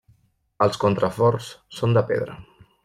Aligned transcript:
Els 0.67 0.79
contraforts 0.85 1.53
són 1.81 1.97
de 1.99 2.05
pedra. 2.11 2.41